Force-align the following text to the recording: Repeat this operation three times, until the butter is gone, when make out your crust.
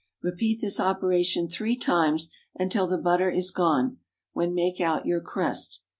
Repeat 0.23 0.61
this 0.61 0.79
operation 0.79 1.47
three 1.47 1.75
times, 1.75 2.31
until 2.57 2.87
the 2.87 2.97
butter 2.97 3.29
is 3.29 3.51
gone, 3.51 3.99
when 4.33 4.51
make 4.55 4.81
out 4.81 5.05
your 5.05 5.21
crust. 5.21 5.81